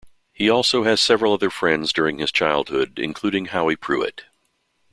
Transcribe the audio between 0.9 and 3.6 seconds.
several other friends during his childhood including